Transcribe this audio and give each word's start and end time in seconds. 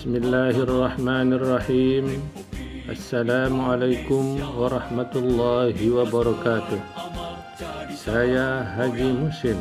Bismillahirrahmanirrahim. 0.00 2.24
Assalamualaikum 2.88 4.40
warahmatullahi 4.56 5.76
wabarakatuh. 5.76 6.80
Saya 7.92 8.64
Haji 8.80 9.12
Musim 9.12 9.60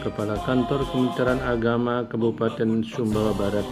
Kepala 0.00 0.40
Kantor 0.48 0.88
Kementerian 0.88 1.36
Agama 1.44 2.00
Kabupaten 2.08 2.80
Sumbawa 2.80 3.36
Barat. 3.36 3.68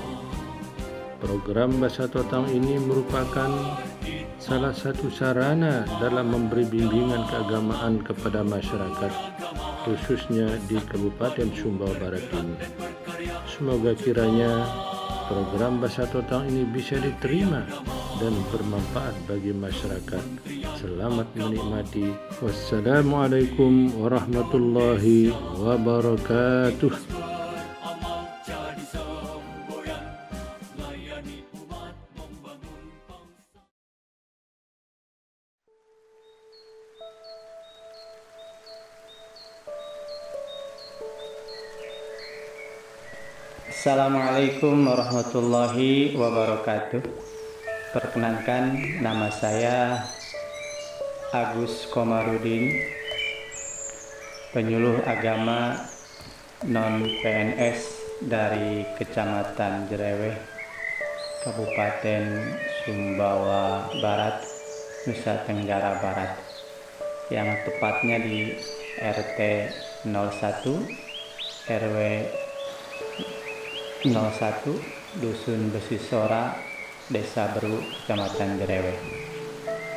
Program 1.16 1.72
Bahasa 1.80 2.04
Totang 2.04 2.44
ini 2.52 2.76
merupakan 2.76 3.48
salah 4.36 4.76
satu 4.76 5.08
sarana 5.08 5.88
dalam 5.96 6.28
memberi 6.28 6.68
bimbingan 6.68 7.24
keagamaan 7.24 8.04
kepada 8.04 8.44
masyarakat 8.44 9.12
khususnya 9.88 10.60
di 10.68 10.76
Kabupaten 10.76 11.48
Sumbawa 11.56 11.96
Barat 11.96 12.28
ini. 12.36 12.68
Semoga 13.48 13.96
kiranya 13.96 14.68
program 15.30 15.78
Bahasa 15.78 16.10
Totang 16.10 16.50
ini 16.50 16.66
bisa 16.66 16.98
diterima 16.98 17.62
dan 18.18 18.34
bermanfaat 18.50 19.14
bagi 19.30 19.54
masyarakat. 19.54 20.24
Selamat 20.82 21.30
menikmati. 21.38 22.10
Wassalamualaikum 22.42 23.94
warahmatullahi 23.94 25.30
wabarakatuh. 25.62 27.19
Assalamualaikum 43.80 44.92
warahmatullahi 44.92 46.12
wabarakatuh. 46.12 47.00
Perkenankan 47.96 48.76
nama 49.00 49.32
saya 49.32 50.04
Agus 51.32 51.88
Komarudin, 51.88 52.76
penyuluh 54.52 55.00
agama 55.08 55.80
non 56.68 57.08
PNS 57.24 57.80
dari 58.28 58.84
Kecamatan 59.00 59.88
Jereweh, 59.88 60.36
Kabupaten 61.48 62.52
Sumbawa 62.84 63.88
Barat, 64.04 64.44
Nusa 65.08 65.40
Tenggara 65.48 65.96
Barat, 66.04 66.36
yang 67.32 67.48
tepatnya 67.64 68.20
di 68.20 68.52
RT 69.00 69.40
01 70.04 70.68
RW 71.64 71.96
01 74.00 75.20
Dusun 75.20 75.68
Besi 75.68 76.00
Sora 76.00 76.56
Desa 77.12 77.52
Beru 77.52 77.84
Kecamatan 77.84 78.56
Jerewe. 78.56 78.96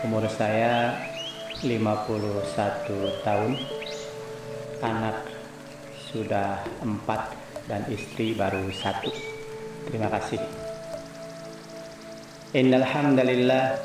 Umur 0.04 0.28
saya 0.28 0.92
51 1.64 3.24
tahun. 3.24 3.56
Anak 4.84 5.24
sudah 6.12 6.68
4 6.84 7.00
dan 7.72 7.88
istri 7.88 8.36
baru 8.36 8.68
satu. 8.76 9.08
Terima 9.88 10.12
kasih. 10.12 10.44
Innalhamdulillah 12.60 13.80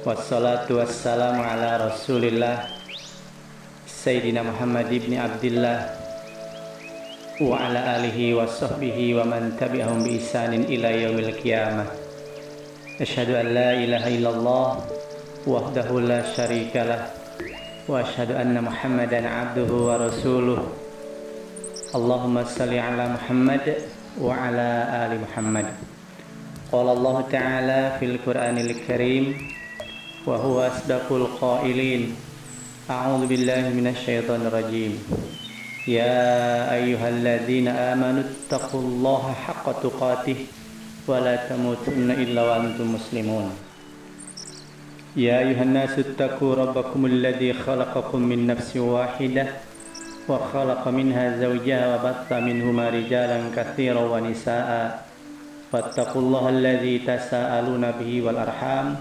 Wassalatu 0.00 0.80
wassalamu 0.80 1.44
ala 1.44 1.92
rasulillah. 1.92 2.72
Sayyidina 3.84 4.40
Muhammad 4.40 4.88
ibn 4.88 5.12
Abdullah 5.12 6.05
وعلى 7.40 7.80
آله 7.96 8.34
وصحبه 8.34 8.98
ومن 9.14 9.56
تبعهم 9.60 9.98
بإحسان 10.04 10.52
إلى 10.54 11.02
يوم 11.02 11.18
القيامة. 11.18 11.84
أشهد 13.00 13.30
أن 13.30 13.46
لا 13.46 13.70
إله 13.72 14.08
إلا 14.08 14.30
الله 14.30 14.68
وحده 15.46 16.00
لا 16.00 16.20
شريك 16.36 16.76
له 16.76 17.06
وأشهد 17.88 18.32
أن 18.32 18.64
محمدا 18.64 19.28
عبده 19.28 19.68
ورسوله. 19.68 20.60
اللهم 21.94 22.44
صل 22.44 22.72
على 22.74 23.04
محمد 23.08 23.74
وعلى 24.20 24.68
آل 25.04 25.12
محمد. 25.20 25.66
قال 26.72 26.88
الله 26.88 27.16
تعالى 27.32 27.80
في 28.00 28.04
القرآن 28.04 28.58
الكريم 28.58 29.24
وهو 30.26 30.66
أصدق 30.66 31.12
القائلين. 31.12 32.02
أعوذ 32.90 33.26
بالله 33.26 33.62
من 33.76 33.86
الشيطان 33.92 34.40
الرجيم. 34.46 34.92
يا 35.87 36.73
أيها 36.73 37.09
الذين 37.09 37.67
آمنوا 37.67 38.23
اتقوا 38.23 38.81
الله 38.81 39.33
حق 39.33 39.81
تقاته 39.81 40.35
ولا 41.07 41.35
تموتن 41.35 42.11
إلا 42.11 42.41
وأنتم 42.41 42.93
مسلمون 42.93 43.51
يا 45.15 45.39
أيها 45.39 45.63
الناس 45.63 45.99
اتقوا 45.99 46.55
ربكم 46.55 47.05
الذي 47.05 47.53
خلقكم 47.53 48.19
من 48.21 48.47
نفس 48.47 48.77
واحدة 48.77 49.45
وخلق 50.29 50.87
منها 50.87 51.37
زوجها 51.41 51.83
وبث 51.95 52.29
منهما 52.31 52.89
رجالا 52.89 53.39
كثيرا 53.55 54.01
ونساء 54.01 54.69
واتقوا 55.73 56.21
الله 56.21 56.49
الذي 56.49 56.99
تساءلون 56.99 57.91
به 57.91 58.21
والأرحام 58.21 58.95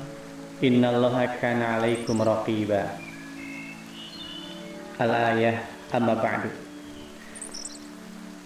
إن 0.64 0.84
الله 0.84 1.28
كان 1.42 1.62
عليكم 1.62 2.22
رقيبا 2.22 2.84
الآية 5.00 5.62
أما 5.94 6.14
بعد 6.14 6.40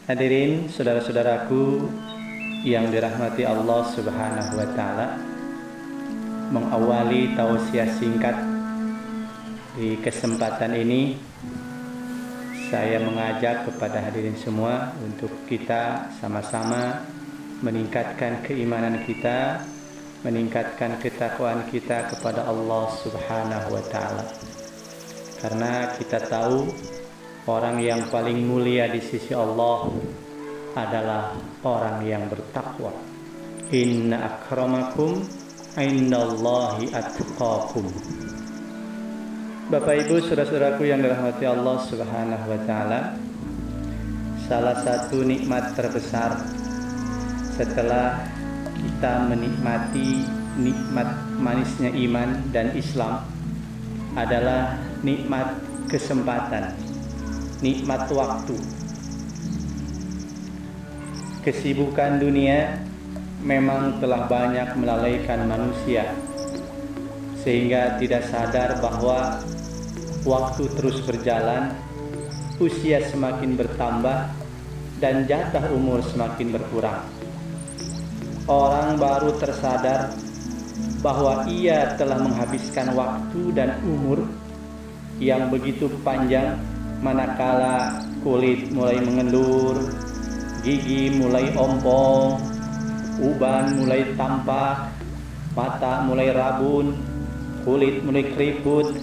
Hadirin 0.09 0.65
saudara-saudaraku 0.73 1.85
yang 2.65 2.89
dirahmati 2.89 3.45
Allah 3.45 3.85
Subhanahu 3.93 4.57
wa 4.57 4.67
taala. 4.73 5.21
Mengawali 6.49 7.37
tausiah 7.37 7.85
singkat 7.93 8.33
di 9.77 10.01
kesempatan 10.01 10.73
ini 10.81 11.13
saya 12.73 12.97
mengajak 13.05 13.69
kepada 13.69 14.01
hadirin 14.01 14.33
semua 14.33 14.97
untuk 14.97 15.29
kita 15.45 16.09
sama-sama 16.17 17.05
meningkatkan 17.61 18.41
keimanan 18.41 19.05
kita, 19.05 19.61
meningkatkan 20.25 20.97
ketakwaan 20.97 21.69
kita 21.69 22.09
kepada 22.09 22.49
Allah 22.49 22.89
Subhanahu 23.05 23.77
wa 23.77 23.83
taala. 23.93 24.25
Karena 25.37 25.93
kita 26.01 26.17
tahu 26.25 26.65
Orang 27.49 27.81
yang 27.81 28.05
paling 28.13 28.45
mulia 28.45 28.85
di 28.93 29.01
sisi 29.01 29.33
Allah 29.33 29.89
adalah 30.77 31.33
orang 31.65 32.05
yang 32.05 32.29
bertakwa. 32.29 32.93
Inna 33.73 34.21
akramakum 34.37 35.25
indallahi 35.73 36.93
atqakum. 36.93 37.89
Bapak 39.65 39.95
Ibu, 39.97 40.21
saudara-saudaraku 40.29 40.93
yang 40.93 41.01
dirahmati 41.01 41.49
Allah 41.49 41.77
Subhanahu 41.89 42.45
wa 42.53 42.59
taala, 42.69 43.17
salah 44.45 44.77
satu 44.85 45.25
nikmat 45.25 45.73
terbesar 45.73 46.37
setelah 47.57 48.29
kita 48.77 49.25
menikmati 49.25 50.21
nikmat 50.53 51.09
manisnya 51.41 51.97
iman 51.97 52.45
dan 52.53 52.77
Islam 52.77 53.25
adalah 54.13 54.77
nikmat 55.01 55.57
kesempatan 55.89 56.88
nikmat 57.59 58.07
waktu. 58.11 58.55
Kesibukan 61.43 62.19
dunia 62.19 62.79
memang 63.43 63.99
telah 63.99 64.27
banyak 64.27 64.75
melalaikan 64.79 65.47
manusia 65.47 66.11
sehingga 67.39 67.95
tidak 67.99 68.27
sadar 68.27 68.83
bahwa 68.83 69.39
waktu 70.27 70.67
terus 70.75 70.99
berjalan, 71.03 71.71
usia 72.59 72.99
semakin 73.07 73.55
bertambah 73.55 74.27
dan 74.99 75.23
jatah 75.23 75.71
umur 75.71 76.03
semakin 76.03 76.51
berkurang. 76.51 76.99
Orang 78.43 78.99
baru 78.99 79.39
tersadar 79.39 80.11
bahwa 80.99 81.47
ia 81.47 81.95
telah 81.95 82.19
menghabiskan 82.19 82.91
waktu 82.91 83.55
dan 83.55 83.79
umur 83.87 84.27
yang 85.23 85.47
begitu 85.47 85.87
panjang 86.03 86.59
manakala 86.99 88.03
kulit 88.19 88.67
mulai 88.75 88.99
mengendur, 88.99 89.79
gigi 90.63 91.15
mulai 91.15 91.47
ompong, 91.55 92.39
uban 93.23 93.79
mulai 93.79 94.03
tampak, 94.19 94.91
mata 95.55 96.03
mulai 96.03 96.35
rabun, 96.35 96.95
kulit 97.63 98.03
mulai 98.03 98.27
keriput, 98.35 98.99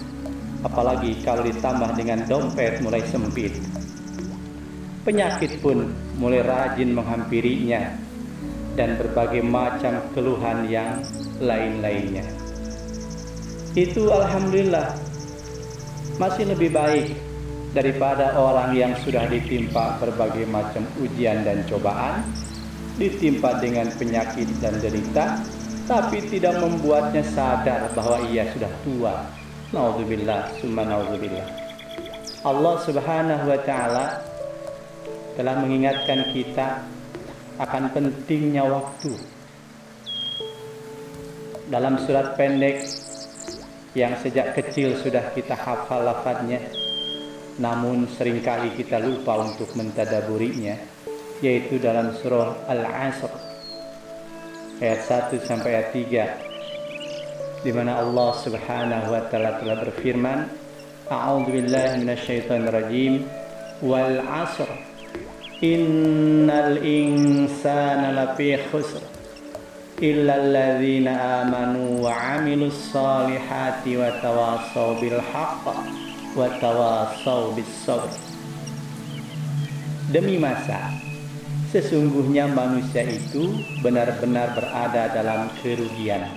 apalagi 0.64 1.16
kalau 1.25 1.44
ditambah 1.44 1.96
dengan 1.96 2.25
dompet 2.28 2.84
mulai 2.84 3.00
sempit. 3.08 3.56
Penyakit 5.08 5.62
pun 5.62 5.88
mulai 6.20 6.43
rajin 6.43 6.90
menghampirinya 6.93 7.94
dan 8.76 9.00
berbagai 9.00 9.40
macam 9.40 10.02
keluhan 10.12 10.69
yang 10.69 11.00
lain-lainnya. 11.40 12.26
Itu 13.72 14.08
alhamdulillah 14.12 14.93
masih 16.16 16.48
lebih 16.48 16.72
baik 16.72 17.25
daripada 17.76 18.32
orang 18.40 18.73
yang 18.73 18.96
sudah 19.05 19.28
ditimpa 19.28 20.00
berbagai 20.00 20.49
macam 20.49 20.81
ujian 20.96 21.44
dan 21.44 21.61
cobaan 21.69 22.25
ditimpa 22.96 23.61
dengan 23.61 23.93
penyakit 24.00 24.49
dan 24.64 24.81
derita, 24.81 25.44
tapi 25.84 26.25
tidak 26.32 26.56
membuatnya 26.64 27.20
sadar 27.20 27.93
bahwa 27.93 28.25
ia 28.32 28.49
sudah 28.56 28.73
tua. 28.81 29.14
Nauzubillah, 29.76 30.56
summa 30.56 30.88
nauzubillah. 30.88 31.44
Allah 32.49 32.75
Subhanahu 32.88 33.44
wa 33.44 33.61
taala 33.61 34.25
telah 35.37 35.61
mengingatkan 35.61 36.32
kita 36.32 36.81
akan 37.61 37.93
pentingnya 37.93 38.64
waktu. 38.64 39.12
Dalam 41.69 42.00
surat 42.00 42.38
pendek 42.40 42.81
yang 43.93 44.17
sejak 44.25 44.56
kecil 44.56 44.96
sudah 45.02 45.34
kita 45.37 45.52
hafal 45.52 46.06
lafadznya, 46.06 46.62
namun 47.56 48.08
sering 48.17 48.44
kali 48.44 48.76
kita 48.76 49.00
lupa 49.00 49.41
untuk 49.41 49.73
mentadaburinya, 49.76 50.76
yaitu 51.41 51.76
dalam 51.81 52.17
surah 52.17 52.69
Al-Asr 52.69 53.32
ayat 54.81 55.00
1 55.32 55.41
sampai 55.49 55.70
ayat 55.73 55.88
3 56.44 56.47
di 57.67 57.75
mana 57.75 57.99
Allah 57.99 58.31
Subhanahu 58.47 59.11
wa 59.11 59.26
taala 59.26 59.58
telah 59.58 59.76
berfirman, 59.82 60.47
A'udzu 61.11 61.50
billahi 61.50 61.99
minasyaitonir 61.99 62.70
rajim. 62.70 63.26
Wal 63.82 64.23
'asr 64.23 64.70
innal 65.61 66.81
insana 66.81 68.14
lafi 68.14 68.56
khusr 68.70 69.03
illa 70.00 70.38
alladzina 70.38 71.43
amanu 71.43 72.06
wa 72.06 72.14
'amilus 72.14 72.88
solihati 72.94 73.99
wa 73.99 74.14
tawassaw 74.23 74.97
bil 75.03 75.19
haqq 75.20 76.06
wa 76.37 76.53
tawassaw 76.61 77.56
bis 77.56 77.73
sabr 77.88 78.12
Demi 80.12 80.38
masa 80.38 80.93
sesungguhnya 81.73 82.47
manusia 82.47 83.03
itu 83.03 83.59
benar-benar 83.83 84.55
berada 84.55 85.11
dalam 85.11 85.50
kerugian 85.59 86.29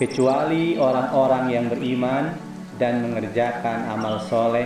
kecuali 0.00 0.80
orang-orang 0.80 1.44
yang 1.52 1.66
beriman 1.68 2.32
dan 2.80 3.04
mengerjakan 3.04 3.84
amal 3.92 4.16
soleh 4.28 4.64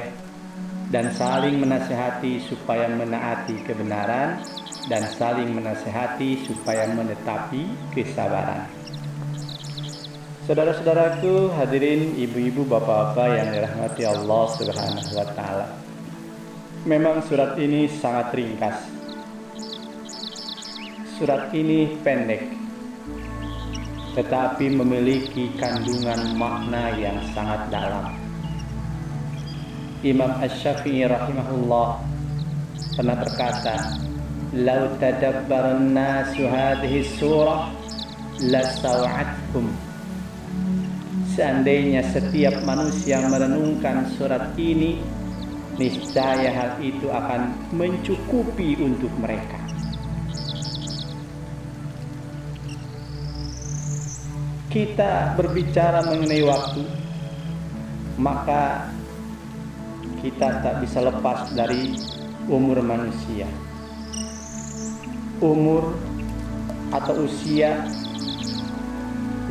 dan 0.94 1.10
saling 1.10 1.58
menasehati 1.58 2.38
supaya 2.46 2.86
menaati 2.86 3.58
kebenaran 3.66 4.38
dan 4.86 5.02
saling 5.10 5.50
menasehati 5.50 6.46
supaya 6.46 6.86
menetapi 6.92 7.66
kesabaran. 7.90 8.83
Saudara-saudaraku, 10.44 11.56
hadirin 11.56 12.20
ibu-ibu, 12.20 12.68
bapak-bapak 12.68 13.32
yang 13.32 13.48
dirahmati 13.48 14.04
Allah 14.04 14.44
Subhanahu 14.52 15.10
wa 15.16 15.26
taala. 15.32 15.66
Memang 16.84 17.24
surat 17.24 17.56
ini 17.56 17.88
sangat 17.88 18.36
ringkas. 18.36 18.76
Surat 21.16 21.48
ini 21.56 21.96
pendek, 22.04 22.44
tetapi 24.12 24.68
memiliki 24.68 25.48
kandungan 25.56 26.36
makna 26.36 26.92
yang 26.92 27.16
sangat 27.32 27.64
dalam. 27.72 28.12
Imam 30.04 30.28
Ash-Syafi'i 30.44 31.08
rahimahullah 31.08 32.04
pernah 33.00 33.16
berkata, 33.16 33.96
"Lau 34.52 34.92
tadabbaran 35.00 35.96
nasu 35.96 36.44
hadhihi 36.44 37.00
surah 37.16 37.72
lasaw'atkum." 38.44 39.83
Seandainya 41.34 42.06
setiap 42.14 42.62
manusia 42.62 43.18
merenungkan 43.26 44.06
surat 44.14 44.54
ini, 44.54 45.02
niscaya 45.74 46.46
hal 46.46 46.78
itu 46.78 47.10
akan 47.10 47.50
mencukupi 47.74 48.78
untuk 48.78 49.10
mereka. 49.18 49.58
Kita 54.70 55.34
berbicara 55.34 56.06
mengenai 56.06 56.42
waktu, 56.46 56.86
maka 58.14 58.94
kita 60.22 60.62
tak 60.62 60.86
bisa 60.86 61.02
lepas 61.02 61.50
dari 61.50 61.98
umur 62.46 62.78
manusia. 62.78 63.50
Umur 65.42 65.98
atau 66.94 67.26
usia 67.26 67.90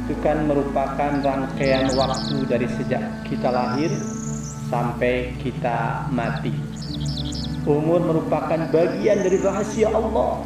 itu 0.03 0.19
kan 0.19 0.44
merupakan 0.44 1.11
rangkaian 1.23 1.88
waktu 1.95 2.44
dari 2.44 2.67
sejak 2.75 3.23
kita 3.23 3.47
lahir 3.47 3.88
sampai 4.67 5.31
kita 5.39 6.11
mati. 6.11 6.51
Umur 7.63 8.03
merupakan 8.03 8.67
bagian 8.67 9.23
dari 9.23 9.39
rahasia 9.39 9.88
Allah. 9.88 10.44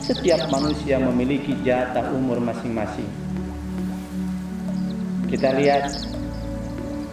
Setiap 0.00 0.48
manusia 0.48 0.96
memiliki 0.96 1.52
jatah 1.60 2.08
umur 2.16 2.40
masing-masing. 2.40 3.06
Kita 5.28 5.52
lihat 5.52 5.92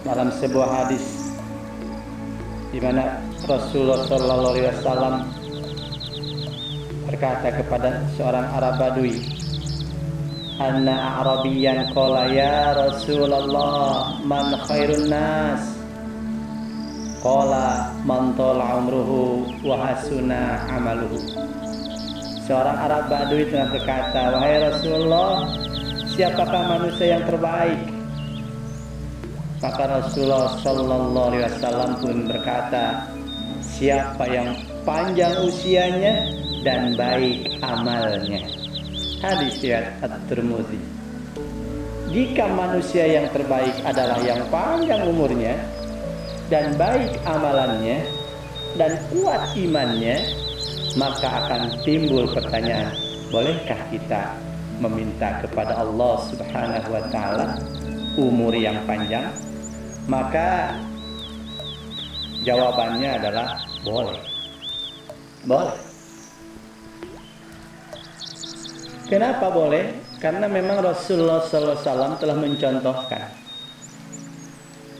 dalam 0.07 0.31
sebuah 0.31 0.69
hadis 0.83 1.35
di 2.71 2.79
mana 2.79 3.19
Rasulullah 3.43 4.07
Shallallahu 4.07 4.43
Alaihi 4.55 4.67
Wasallam 4.71 5.15
berkata 7.11 7.49
kepada 7.49 8.05
seorang 8.15 8.45
Arab 8.55 8.77
Badui, 8.77 9.38
Anna 10.59 11.23
Arabiyan 11.23 11.95
qala 11.95 12.27
ya 12.35 12.75
Rasulullah 12.75 14.11
man 14.27 14.59
khairun 14.67 15.07
nas? 15.07 15.63
Qala 17.23 17.95
man 18.03 18.35
tala 18.35 18.83
umruhu 18.83 19.47
wa 19.63 19.79
hasuna 19.79 20.59
amaluhu. 20.67 21.15
Seorang 22.43 22.75
Arab 22.75 23.07
Badui 23.07 23.47
telah 23.47 23.71
berkata 23.71 24.35
Wahai 24.35 24.59
Rasulullah 24.67 25.47
Siapakah 26.11 26.63
manusia 26.75 27.15
yang 27.15 27.23
terbaik? 27.23 27.79
Maka 29.63 29.83
Rasulullah 29.85 30.59
Sallallahu 30.59 31.27
Alaihi 31.29 31.45
Wasallam 31.55 31.91
pun 32.03 32.15
berkata 32.27 33.07
Siapa 33.63 34.27
yang 34.27 34.59
panjang 34.83 35.39
usianya 35.39 36.27
dan 36.67 36.99
baik 36.99 37.47
amalnya 37.63 38.68
Hadis 39.19 39.59
riwayat 39.59 39.99
At-Tirmidzi. 39.99 40.79
Jika 42.09 42.47
manusia 42.55 43.03
yang 43.03 43.27
terbaik 43.35 43.75
adalah 43.83 44.15
yang 44.23 44.47
panjang 44.47 45.03
umurnya 45.03 45.59
dan 46.47 46.73
baik 46.79 47.19
amalannya 47.27 47.99
dan 48.79 48.95
kuat 49.11 49.51
imannya, 49.59 50.23
maka 50.95 51.27
akan 51.45 51.83
timbul 51.83 52.31
pertanyaan, 52.31 52.95
bolehkah 53.27 53.77
kita 53.91 54.39
meminta 54.79 55.43
kepada 55.43 55.75
Allah 55.75 56.15
Subhanahu 56.31 56.87
wa 56.87 57.03
taala 57.11 57.59
umur 58.15 58.55
yang 58.55 58.79
panjang? 58.87 59.27
Maka 60.07 60.79
jawabannya 62.47 63.19
adalah 63.19 63.59
boleh. 63.83 64.15
Boleh. 65.43 65.88
Kenapa 69.09 69.49
boleh? 69.49 69.97
Karena 70.21 70.45
memang 70.45 70.85
Rasulullah 70.85 71.41
SAW 71.41 72.21
telah 72.21 72.37
mencontohkan. 72.37 73.25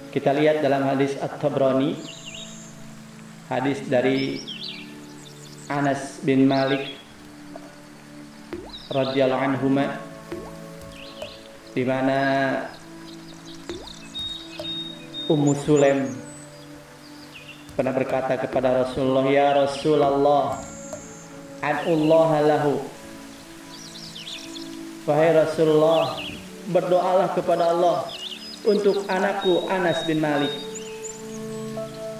Kita 0.09 0.33
lihat 0.33 0.65
dalam 0.65 0.81
hadis 0.81 1.13
At-Tabrani, 1.21 1.93
hadis 3.53 3.85
dari 3.85 4.41
Anas 5.69 6.25
bin 6.25 6.49
Malik 6.49 6.97
radhiyallahu 8.89 9.45
anhu 9.45 9.69
di 11.77 11.85
mana 11.85 12.17
Ummu 15.29 15.53
Sulaim 15.53 16.09
pernah 17.77 17.93
berkata 17.93 18.41
kepada 18.41 18.81
Rasulullah, 18.81 19.29
"Ya 19.29 19.53
Rasulullah, 19.53 20.57
Allah 21.61 22.29
lahu 22.41 22.97
Wahai 25.09 25.33
Rasulullah, 25.33 26.21
berdoalah 26.69 27.33
kepada 27.33 27.73
Allah 27.73 28.05
untuk 28.61 29.09
anakku 29.09 29.65
Anas 29.65 30.05
bin 30.05 30.21
Malik. 30.21 30.53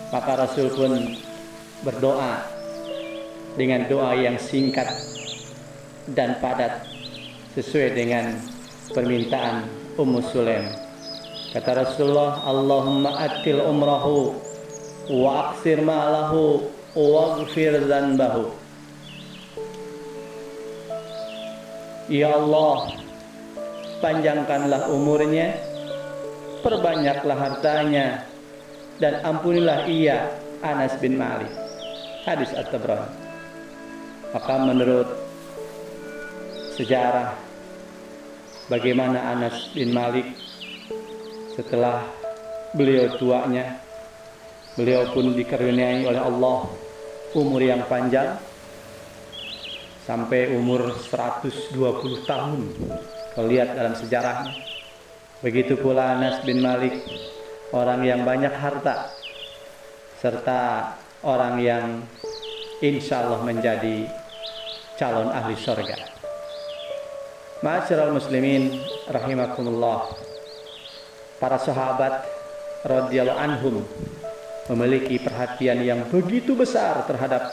Maka 0.10 0.32
Rasul 0.34 0.74
pun 0.74 0.98
berdoa 1.86 2.50
dengan 3.54 3.86
doa 3.86 4.18
yang 4.18 4.42
singkat 4.42 4.90
dan 6.18 6.42
padat 6.42 6.82
sesuai 7.54 7.94
dengan 7.94 8.42
permintaan 8.90 9.70
Ummu 9.94 10.26
Sulaim. 10.34 10.74
Kata 11.54 11.86
Rasulullah, 11.86 12.42
Allahumma 12.42 13.22
atil 13.22 13.62
umrahu 13.70 14.34
wa 15.14 15.54
aksir 15.54 15.78
ma'lahu 15.78 16.66
wa 16.98 17.38
gfir 17.38 17.86
zanbahu. 17.86 18.59
Ya 22.10 22.34
Allah, 22.34 22.90
panjangkanlah 24.02 24.90
umurnya, 24.90 25.54
perbanyaklah 26.66 27.38
hartanya, 27.38 28.26
dan 28.98 29.22
ampunilah 29.22 29.86
ia 29.86 30.34
Anas 30.66 30.98
bin 30.98 31.22
Malik. 31.22 31.54
Hadis 32.26 32.50
At-Tabrani. 32.58 33.14
Maka 34.34 34.56
menurut 34.58 35.10
sejarah 36.74 37.38
bagaimana 38.74 39.30
Anas 39.38 39.70
bin 39.78 39.94
Malik 39.94 40.34
setelah 41.54 42.10
beliau 42.74 43.10
tuanya 43.18 43.78
beliau 44.78 45.10
pun 45.14 45.34
dikaruniai 45.34 46.06
oleh 46.06 46.22
Allah 46.22 46.70
umur 47.34 47.62
yang 47.62 47.82
panjang 47.90 48.38
sampai 50.10 50.58
umur 50.58 50.90
120 50.90 51.78
tahun 52.26 52.62
kalau 53.38 53.46
lihat 53.46 53.78
dalam 53.78 53.94
sejarahnya 53.94 54.58
begitu 55.46 55.78
pula 55.78 56.18
Anas 56.18 56.42
bin 56.42 56.66
Malik 56.66 56.98
orang 57.70 58.02
yang 58.02 58.26
banyak 58.26 58.50
harta 58.50 59.14
serta 60.18 60.98
orang 61.22 61.62
yang 61.62 61.86
insya 62.82 63.22
Allah 63.22 63.46
menjadi 63.46 64.10
calon 64.98 65.30
ahli 65.30 65.56
surga. 65.56 65.96
Ma'asyiral 67.64 68.12
muslimin 68.12 68.84
rahimakumullah. 69.08 70.12
Para 71.40 71.56
sahabat 71.56 72.28
radhiyallahu 72.84 73.40
anhum 73.40 73.76
memiliki 74.74 75.24
perhatian 75.24 75.80
yang 75.88 76.04
begitu 76.12 76.52
besar 76.52 77.08
terhadap 77.08 77.48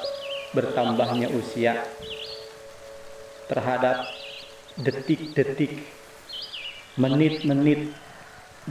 bertambahnya 0.51 1.31
usia 1.31 1.87
terhadap 3.47 4.07
detik-detik 4.81 5.87
menit-menit 7.00 7.93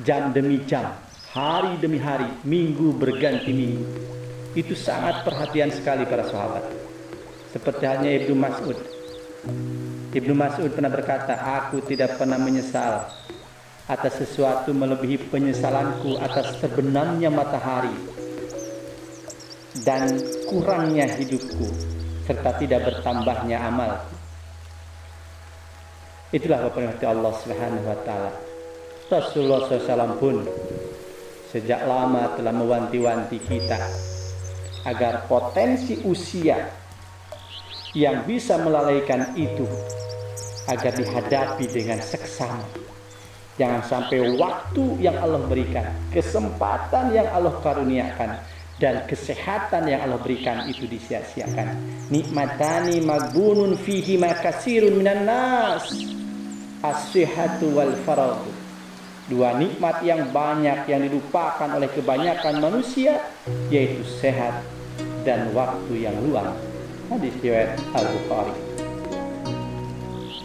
jam 0.04 0.36
demi 0.36 0.60
jam 0.68 0.92
hari 1.32 1.80
demi 1.80 2.00
hari 2.00 2.28
minggu 2.44 2.96
berganti 2.96 3.52
minggu 3.52 3.86
itu 4.56 4.72
sangat 4.72 5.28
perhatian 5.28 5.68
sekali 5.72 6.08
para 6.08 6.24
sahabat 6.24 6.64
seperti 7.56 7.84
halnya 7.88 8.12
Ibnu 8.20 8.36
Mas'ud. 8.36 8.76
Ibnu 10.12 10.34
Mas'ud 10.36 10.72
pernah 10.76 10.92
berkata, 10.92 11.40
aku 11.40 11.80
tidak 11.88 12.20
pernah 12.20 12.36
menyesal 12.36 13.08
atas 13.88 14.20
sesuatu 14.20 14.76
melebihi 14.76 15.32
penyesalanku 15.32 16.20
atas 16.20 16.60
terbenamnya 16.60 17.32
matahari 17.32 17.96
dan 19.88 20.20
kurangnya 20.52 21.08
hidupku 21.16 21.68
serta 22.28 22.60
tidak 22.60 22.92
bertambahnya 22.92 23.62
amal. 23.62 24.15
Itulah 26.36 26.68
Bapak 26.68 27.00
Allah 27.08 27.32
Subhanahu 27.40 27.88
wa 27.88 27.96
taala. 28.04 28.32
Rasulullah 29.08 29.72
SAW 29.72 30.20
pun 30.20 30.44
sejak 31.48 31.88
lama 31.88 32.36
telah 32.36 32.52
mewanti-wanti 32.52 33.40
kita 33.40 33.80
agar 34.84 35.32
potensi 35.32 35.96
usia 36.04 36.60
yang 37.96 38.28
bisa 38.28 38.60
melalaikan 38.60 39.32
itu 39.40 39.64
agar 40.68 40.92
dihadapi 41.00 41.72
dengan 41.72 42.04
seksama. 42.04 42.68
Jangan 43.56 43.88
sampai 43.88 44.36
waktu 44.36 45.00
yang 45.00 45.16
Allah 45.24 45.40
berikan, 45.48 45.88
kesempatan 46.12 47.16
yang 47.16 47.32
Allah 47.32 47.56
karuniakan, 47.64 48.36
dan 48.76 49.08
kesehatan 49.08 49.88
yang 49.88 50.04
Allah 50.04 50.20
berikan 50.20 50.68
itu 50.68 50.84
disia-siakan. 50.84 51.80
Nikmatani 52.12 53.00
magbunun 53.08 53.80
fihi 53.80 54.20
makasirun 54.20 55.00
minan 55.00 55.24
nas. 55.24 56.16
As-sihhatu 56.86 57.74
wal 57.74 57.98
faradu. 58.06 58.54
Dua 59.26 59.58
nikmat 59.58 60.06
yang 60.06 60.30
banyak 60.30 60.86
yang 60.86 61.02
dilupakan 61.02 61.66
oleh 61.74 61.90
kebanyakan 61.90 62.62
manusia 62.62 63.26
yaitu 63.74 64.06
sehat 64.22 64.62
dan 65.26 65.50
waktu 65.58 66.06
yang 66.06 66.14
luang 66.22 66.54
hadis 67.10 67.34
riwayat 67.42 67.74
Al-Bukhari. 67.98 68.54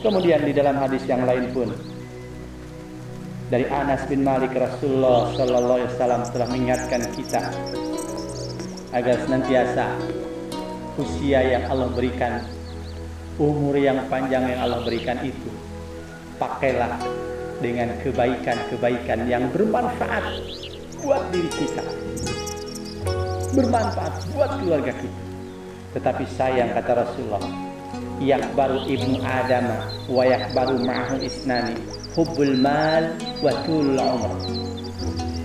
Kemudian 0.01 0.41
di 0.49 0.57
dalam 0.57 0.81
hadis 0.81 1.05
yang 1.05 1.29
lain 1.29 1.53
pun 1.53 1.69
dari 3.53 3.69
Anas 3.69 4.09
bin 4.09 4.25
Malik 4.25 4.57
Rasulullah 4.57 5.29
Sallallahu 5.37 5.77
Alaihi 5.77 5.93
Wasallam 5.93 6.23
telah 6.33 6.49
mengingatkan 6.49 7.03
kita 7.13 7.43
agar 8.97 9.17
senantiasa 9.29 9.93
usia 10.97 11.45
yang 11.45 11.69
Allah 11.69 11.93
berikan, 11.93 12.49
umur 13.37 13.77
yang 13.77 14.01
panjang 14.09 14.49
yang 14.49 14.65
Allah 14.65 14.81
berikan 14.89 15.21
itu 15.21 15.70
pakailah 16.41 16.97
dengan 17.61 17.93
kebaikan-kebaikan 18.01 19.29
yang 19.29 19.53
bermanfaat 19.53 20.25
buat 21.05 21.21
diri 21.29 21.53
kita, 21.53 21.85
bermanfaat 23.53 24.25
buat 24.33 24.51
keluarga 24.65 24.97
kita 24.97 25.31
tetapi 25.91 26.23
sayang 26.39 26.71
kata 26.71 27.03
Rasulullah, 27.03 27.43
baru 28.55 28.87
ibnu 28.87 29.19
Adam 29.27 29.67
wa 30.07 30.23
baru 30.55 30.79
ma'ahu 30.87 31.19
isnani 31.19 31.75
hubbul 32.15 32.55
mal 32.63 33.11
wa 33.43 33.51
tulul. 33.67 34.23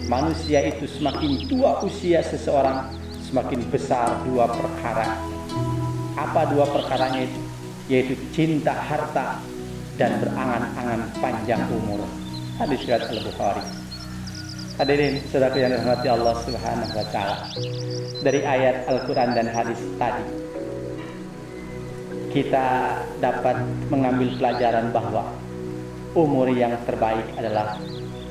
Manusia 0.06 0.62
itu 0.70 0.86
semakin 0.86 1.50
tua 1.50 1.82
usia 1.82 2.22
seseorang, 2.22 2.94
semakin 3.25 3.66
besar 3.74 4.22
dua 4.22 4.46
perkara. 4.46 5.18
Apa 6.14 6.46
dua 6.54 6.70
perkaranya 6.70 7.25
itu? 7.25 7.42
Yaitu 7.90 8.14
cinta 8.30 8.70
harta 8.70 9.42
dan 9.96 10.20
berangan-angan 10.20 11.02
panjang 11.24 11.64
umur. 11.72 12.04
Hadis 12.60 12.84
riwayat 12.88 13.08
Al-Bukhari. 13.12 13.64
Hadirin 14.75 15.24
saudara 15.32 15.56
yang 15.56 15.72
dirahmati 15.72 16.08
Allah 16.12 16.36
Subhanahu 16.44 16.94
wa 17.00 17.06
taala. 17.16 17.48
Dari 18.20 18.44
ayat 18.44 18.88
Al-Qur'an 18.92 19.32
dan 19.32 19.48
hadis 19.48 19.80
tadi 19.96 20.25
kita 22.36 23.00
dapat 23.24 23.56
mengambil 23.88 24.36
pelajaran 24.36 24.92
bahwa 24.92 25.24
umur 26.12 26.52
yang 26.52 26.75
terbaik 26.84 27.24
adalah 27.40 27.80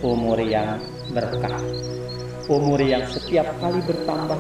umur 0.05 0.37
yang 0.45 0.77
berkah. 1.17 1.57
Umur 2.45 2.77
yang 2.85 3.09
setiap 3.09 3.49
kali 3.57 3.81
bertambah 3.89 4.37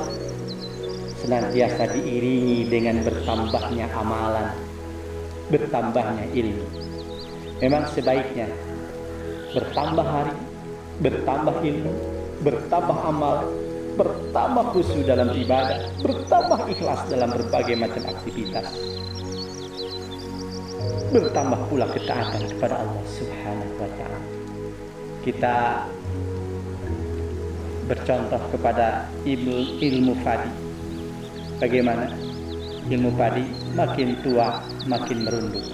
senantiasa 1.24 1.88
diiringi 1.96 2.68
dengan 2.68 3.00
bertambahnya 3.00 3.88
amalan, 3.96 4.52
bertambahnya 5.48 6.28
ilmu. 6.36 6.68
Memang 7.62 7.86
sebaiknya 7.92 8.50
bertambah 9.54 10.02
hari 10.02 10.34
bertambah 11.02 11.56
ilmu, 11.58 11.94
bertambah 12.46 12.98
amal, 13.02 13.50
bertambah 13.98 14.64
khusyuk 14.74 15.02
dalam 15.06 15.30
ibadah, 15.34 15.90
bertambah 16.02 16.70
ikhlas 16.70 17.00
dalam 17.10 17.34
berbagai 17.34 17.74
macam 17.74 18.02
aktivitas. 18.06 18.68
Bertambah 21.10 21.60
pula 21.70 21.86
ketaatan 21.94 22.42
kepada 22.50 22.74
Allah 22.82 23.04
Subhanahu 23.06 23.74
wa 23.78 23.90
taala. 23.98 24.20
Kita 25.22 25.54
bercontoh 27.86 28.42
kepada 28.50 29.08
ilmu, 29.22 29.78
ilmu 29.78 30.12
padi. 30.22 30.50
Bagaimana? 31.62 32.10
Ilmu 32.84 33.10
padi 33.16 33.46
makin 33.72 34.20
tua 34.20 34.60
makin 34.84 35.18
merunduk. 35.24 35.64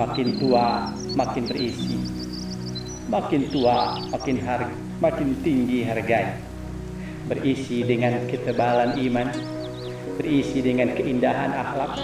Makin 0.00 0.40
tua 0.40 0.88
makin 1.12 1.44
berisi. 1.44 2.00
Makin 3.12 3.52
tua 3.52 4.00
makin 4.08 4.40
harga 4.40 4.72
makin 5.00 5.36
tinggi 5.44 5.84
harganya. 5.84 6.40
Berisi 7.28 7.84
dengan 7.84 8.16
ketebalan 8.28 8.96
iman 8.96 9.28
berisi 10.20 10.60
dengan 10.60 10.92
keindahan 10.92 11.52
akhlak 11.52 11.96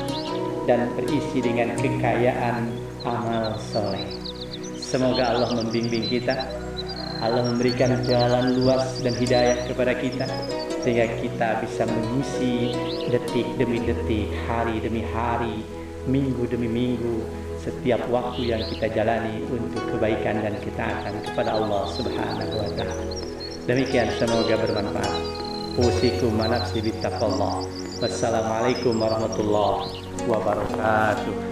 dan 0.64 0.88
berisi 0.96 1.44
dengan 1.44 1.76
kekayaan 1.76 2.72
amal 3.04 3.56
soleh. 3.60 4.04
Semoga 4.80 5.36
Allah 5.36 5.52
membimbing 5.52 6.08
kita. 6.08 6.36
Allah 7.20 7.48
memberikan 7.48 7.96
jalan 8.04 8.60
luas 8.60 9.00
dan 9.00 9.16
hidayah 9.16 9.56
kepada 9.68 9.96
kita 9.96 10.28
sehingga 10.84 11.08
kita 11.16 11.48
bisa 11.64 11.88
mengisi 11.88 12.76
detik 13.08 13.48
demi 13.56 13.80
detik, 13.80 14.28
hari 14.44 14.84
demi 14.84 15.00
hari, 15.00 15.64
minggu 16.04 16.44
demi 16.44 16.68
minggu, 16.68 17.24
setiap 17.66 17.99
waktu 18.06 18.54
yang 18.54 18.62
kita 18.70 18.87
jalani 18.94 19.42
untuk 19.50 19.82
kebaikan 19.90 20.38
dan 20.38 20.54
ketaatan 20.62 21.18
kepada 21.26 21.58
Allah 21.58 21.82
Subhanahu 21.99 22.54
wa 22.62 22.70
taala. 22.78 23.04
Demikian 23.66 24.14
semoga 24.23 24.54
bermanfaat. 24.54 25.23
Usikum 25.75 26.38
manafsi 26.38 26.78
bittaqallah. 26.78 27.66
Wassalamualaikum 27.99 28.94
warahmatullahi 29.02 29.99
wabarakatuh. 30.30 31.45